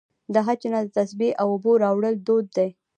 [0.33, 2.69] د حج نه د تسبیح او اوبو راوړل دود دی.